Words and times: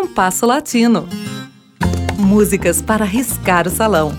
Compasso 0.00 0.46
Latino. 0.46 1.08
Músicas 2.16 2.80
para 2.80 3.04
riscar 3.04 3.66
o 3.66 3.70
salão. 3.70 4.12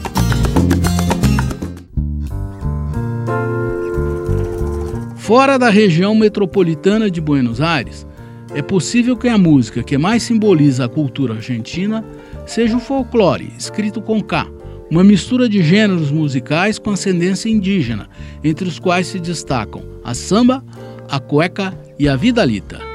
Fora 5.15 5.57
da 5.57 5.69
região 5.69 6.13
metropolitana 6.13 7.09
de 7.09 7.21
Buenos 7.21 7.61
Aires, 7.61 8.05
é 8.53 8.61
possível 8.61 9.15
que 9.15 9.29
a 9.29 9.37
música 9.37 9.81
que 9.81 9.97
mais 9.97 10.21
simboliza 10.21 10.83
a 10.83 10.89
cultura 10.89 11.35
argentina 11.35 12.03
seja 12.45 12.75
o 12.75 12.81
folclore, 12.81 13.53
escrito 13.57 14.01
com 14.01 14.21
K, 14.21 14.47
uma 14.91 15.01
mistura 15.01 15.47
de 15.47 15.63
gêneros 15.63 16.11
musicais 16.11 16.77
com 16.77 16.91
ascendência 16.91 17.47
indígena, 17.47 18.09
entre 18.43 18.67
os 18.67 18.79
quais 18.79 19.07
se 19.07 19.17
destacam 19.17 19.81
a 20.03 20.13
samba, 20.13 20.61
a 21.09 21.21
cueca 21.21 21.73
e 21.97 22.09
a 22.09 22.17
vidalita. 22.17 22.88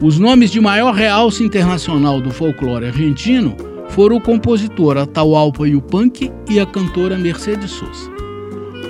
Os 0.00 0.18
nomes 0.18 0.50
de 0.50 0.60
maior 0.60 0.94
realce 0.94 1.42
internacional 1.42 2.20
do 2.20 2.30
folclore 2.30 2.86
argentino 2.86 3.56
foram 3.88 4.16
o 4.16 4.20
compositor 4.20 4.98
Atahualpa 4.98 5.66
Yupanqui 5.66 6.30
e 6.50 6.60
a 6.60 6.66
cantora 6.66 7.16
Mercedes 7.16 7.70
Sosa. 7.70 8.10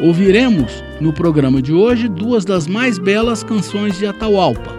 Ouviremos 0.03 0.83
no 1.01 1.13
programa 1.13 1.63
de 1.63 1.73
hoje 1.73 2.09
duas 2.09 2.45
das 2.45 2.67
mais 2.67 2.99
belas 2.99 3.45
canções 3.45 3.97
de 3.97 4.05
Atahualpa, 4.05 4.75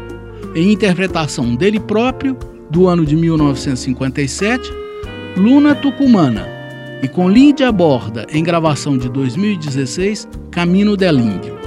em 0.54 0.74
interpretação 0.74 1.56
dele 1.56 1.80
próprio, 1.80 2.38
do 2.70 2.88
ano 2.88 3.06
de 3.06 3.16
1957, 3.16 4.70
Luna 5.38 5.76
Tucumana, 5.76 6.46
e 7.02 7.08
com 7.08 7.30
Lídia 7.30 7.72
Borda, 7.72 8.28
em 8.30 8.44
gravação 8.44 8.98
de 8.98 9.08
2016, 9.08 10.28
Camino 10.52 10.98
del 10.98 11.20
Índio. 11.20 11.58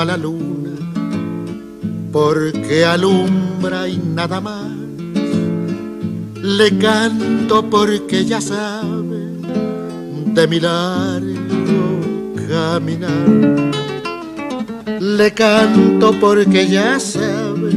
A 0.00 0.04
la 0.04 0.16
luna 0.16 0.70
porque 2.10 2.84
alumbra 2.84 3.86
y 3.86 3.98
nada 3.98 4.40
más. 4.40 4.70
Le 6.42 6.78
canto 6.78 7.68
porque 7.68 8.24
ya 8.24 8.40
sabe 8.40 9.20
de 10.34 10.46
mi 10.48 10.58
largo 10.58 12.00
caminar. 12.48 13.89
Le 14.98 15.32
canto 15.32 16.12
porque 16.18 16.66
ya 16.66 16.98
sabe 16.98 17.70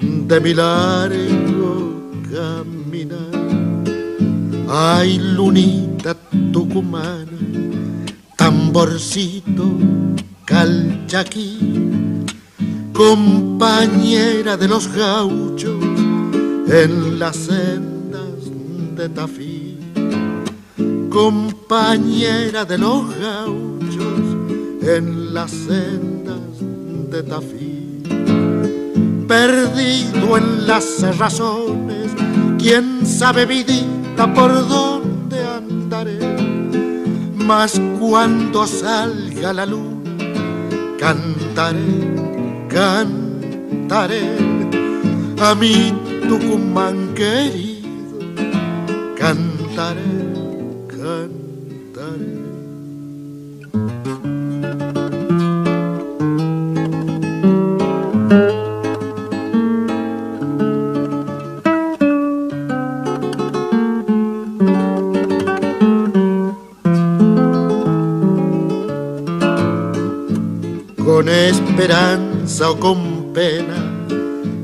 de 0.00 0.40
mi 0.40 0.54
largo 0.54 2.10
caminar. 2.30 3.32
Ay, 4.68 5.18
lunita 5.18 6.16
tucumana, 6.52 7.26
tamborcito 8.36 9.76
Calchaquí, 10.46 11.58
compañera 12.92 14.56
de 14.56 14.68
los 14.68 14.88
gauchos 14.88 15.84
en 16.68 17.18
las 17.18 17.36
sendas 17.36 18.50
de 18.96 19.08
Tafí, 19.08 19.78
compañera 21.10 22.64
de 22.64 22.78
los 22.78 23.04
gauchos 23.18 24.20
en 24.82 25.34
las 25.34 25.50
sendas 25.50 26.11
de 27.12 27.22
Tafí, 27.22 28.02
perdido 29.28 30.38
en 30.38 30.66
las 30.66 31.18
razones, 31.18 32.10
quién 32.58 33.04
sabe 33.04 33.44
vidita 33.44 34.32
por 34.32 34.50
dónde 34.66 35.44
andaré, 35.44 36.18
mas 37.36 37.78
cuando 38.00 38.66
salga 38.66 39.52
la 39.52 39.66
luz 39.66 39.92
cantaré, 40.98 42.14
cantaré. 42.68 44.22
A 45.38 45.54
mi 45.54 45.92
Tucumán 46.28 47.12
querido, 47.14 48.20
cantaré, 49.18 50.00
cantaré. 50.88 51.41
Esperanza 71.82 72.70
o 72.70 72.78
con 72.78 73.32
pena 73.34 74.06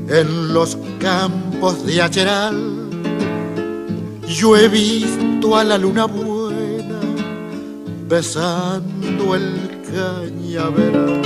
en 0.07 0.53
los 0.53 0.77
campos 0.99 1.85
de 1.85 2.01
Acheral. 2.01 2.55
Yo 4.25 4.55
he 4.55 4.69
visto 4.69 5.57
a 5.57 5.65
la 5.65 5.77
luna 5.77 6.05
buena 6.05 6.99
besando 8.07 9.35
el 9.35 9.81
cañaveral. 9.91 11.21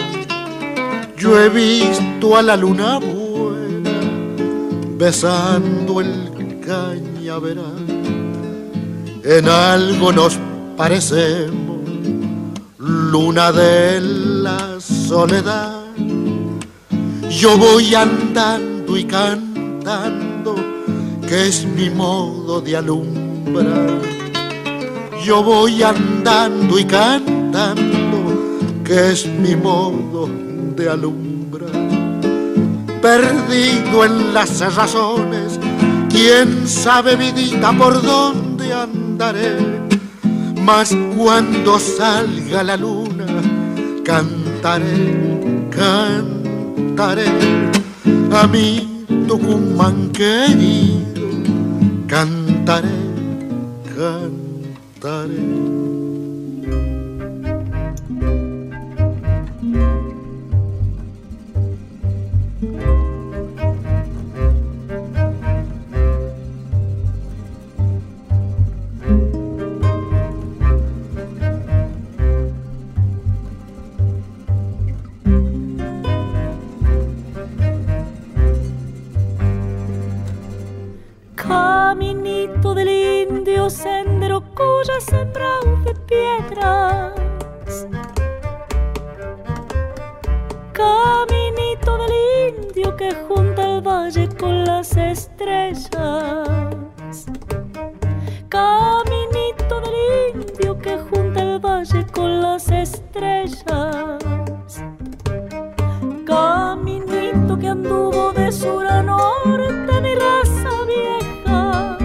Yo 1.15 1.39
he 1.39 1.49
visto 1.49 2.37
a 2.37 2.41
la 2.41 2.57
luna 2.57 2.97
buena 2.97 3.91
besando 4.97 6.01
el 6.01 6.59
cañaveral. 6.65 7.85
En 9.23 9.47
algo 9.47 10.11
nos 10.11 10.39
parecemos, 10.75 11.81
luna 12.79 13.51
de 13.51 14.01
la 14.01 14.79
soledad 14.79 15.82
yo 17.37 17.57
voy 17.57 17.95
andando 17.95 18.95
y 18.97 19.05
cantando, 19.05 20.55
que 21.27 21.47
es 21.47 21.65
mi 21.65 21.89
modo 21.89 22.61
de 22.61 22.77
alumbrar. 22.77 24.01
Yo 25.23 25.41
voy 25.43 25.81
andando 25.81 26.77
y 26.77 26.85
cantando, 26.85 28.81
que 28.83 29.11
es 29.11 29.25
mi 29.25 29.55
modo 29.55 30.29
de 30.75 30.89
alumbrar. 30.89 31.71
Perdido 33.01 34.05
en 34.05 34.33
las 34.33 34.59
razones, 34.75 35.59
quién 36.09 36.67
sabe 36.67 37.15
vidita 37.15 37.73
por 37.73 38.01
dónde 38.01 38.73
andaré. 38.73 39.57
Mas 40.61 40.95
cuando 41.17 41.79
salga 41.79 42.63
la 42.63 42.77
luna, 42.77 43.25
cantaré, 44.03 45.67
cantaré 45.69 46.42
cantaré 46.95 47.25
a 48.31 48.47
mi 48.47 49.05
Tucumán 49.27 50.11
querido, 50.11 51.25
cantaré, 52.07 52.89
cantaré. 53.95 55.41
que 93.03 93.15
junta 93.27 93.61
el 93.63 93.81
valle 93.81 94.29
con 94.39 94.63
las 94.63 94.95
estrellas. 94.95 95.89
Caminito 98.47 99.81
del 99.83 100.35
indio 100.35 100.77
que 100.77 100.97
junta 100.97 101.41
el 101.41 101.59
valle 101.59 102.05
con 102.13 102.41
las 102.41 102.69
estrellas. 102.69 103.65
Caminito 106.25 107.57
que 107.59 107.67
anduvo 107.67 108.31
de 108.31 108.49
sur 108.51 108.87
a 108.87 109.03
norte, 109.03 109.93
mi 110.01 110.15
raza 110.15 110.73
vieja. 110.93 111.97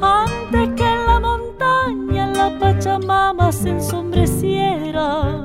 Antes 0.00 0.68
que 0.76 0.86
en 0.94 1.06
la 1.06 1.20
montaña 1.20 2.26
la 2.28 2.58
Pachamama 2.58 3.52
se 3.52 3.68
ensombreciera. 3.70 5.44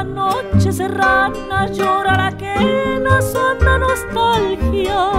la 0.00 0.04
noche 0.04 0.72
serrana 0.72 1.66
llora 1.66 2.16
la 2.16 2.30
que 2.32 2.54
nos 3.04 3.34
honda 3.34 3.78
nostalgia. 3.78 5.10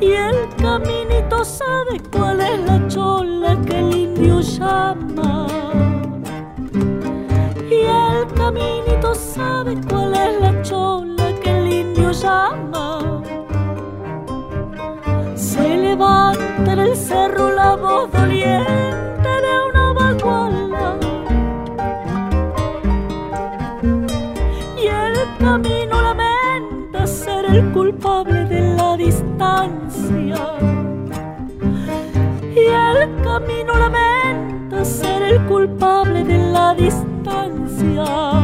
Y 0.00 0.12
el 0.12 0.36
caminito 0.60 1.42
sabe 1.44 2.00
cuál 2.12 2.40
es 2.40 2.60
la 2.66 2.86
chola 2.88 3.56
que 3.66 3.78
el 3.78 3.96
indio 3.96 4.40
llama. 4.40 5.46
Y 7.70 7.80
el 8.04 8.26
caminito 8.34 9.14
sabe 9.14 9.80
cuál 9.88 10.14
es 10.14 10.40
la 10.40 10.62
chola 10.62 11.32
que 11.42 11.50
el 11.50 11.72
indio 11.72 12.12
llama. 12.12 13.22
Se 15.34 15.76
levanta 15.78 16.72
en 16.72 16.78
el 16.78 16.94
cerro 16.94 17.52
la 17.52 17.76
voz 17.76 18.12
doliente 18.12 19.01
el 27.52 27.70
culpable 27.72 28.46
de 28.46 28.60
la 28.76 28.96
distancia. 28.96 30.36
Y 32.54 32.58
el 32.58 33.22
camino 33.22 33.74
lamenta 33.78 34.84
ser 34.84 35.22
el 35.22 35.44
culpable 35.46 36.24
de 36.24 36.38
la 36.38 36.74
distancia. 36.74 38.41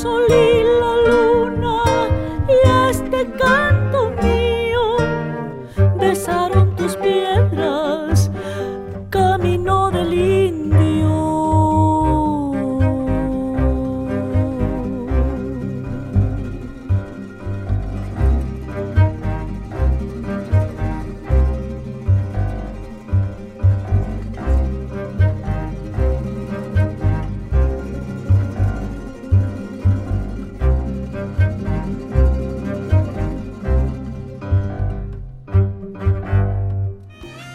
solía. 0.00 0.49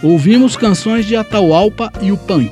Ouvimos 0.06 0.56
canções 0.56 1.04
de 1.08 1.16
Atahualpa 1.16 1.92
e 2.00 2.12
o 2.12 2.18
Punk, 2.18 2.52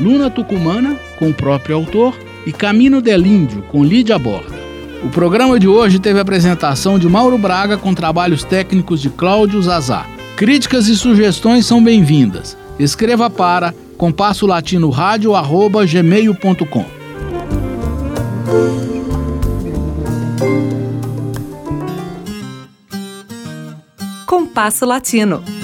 Luna 0.00 0.30
Tucumana, 0.30 0.96
com 1.18 1.28
o 1.28 1.34
próprio 1.34 1.76
autor, 1.76 2.18
e 2.46 2.52
Camino 2.52 3.02
del 3.02 3.26
Índio, 3.26 3.60
com 3.70 3.84
Lídia 3.84 4.18
Borda. 4.18 4.58
O 5.02 5.10
programa 5.10 5.60
de 5.60 5.68
hoje 5.68 5.98
teve 5.98 6.18
a 6.18 6.22
apresentação 6.22 6.98
de 6.98 7.06
Mauro 7.06 7.36
Braga 7.36 7.76
com 7.76 7.92
trabalhos 7.92 8.42
técnicos 8.42 9.02
de 9.02 9.10
Cláudio 9.10 9.60
Zazá. 9.62 10.06
Críticas 10.34 10.88
e 10.88 10.96
sugestões 10.96 11.66
são 11.66 11.84
bem-vindas. 11.84 12.56
Escreva 12.78 13.28
para 13.28 13.74
compasso 13.98 14.46
latino 14.46 14.90
gmail.com. 14.90 16.86
Compasso 24.26 24.86
Latino. 24.86 25.63